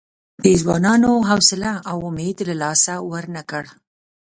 [0.43, 3.65] دې ځوانانو حوصله او امید له لاسه ورنه کړ.